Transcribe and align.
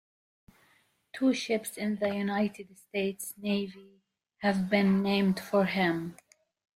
Two 1.13 1.31
ships 1.31 1.77
in 1.77 1.97
the 1.97 2.11
United 2.15 2.75
States 2.75 3.35
Navy 3.37 4.01
have 4.39 4.67
been 4.67 5.03
named 5.03 5.39
for 5.39 5.65
him. 5.65 6.17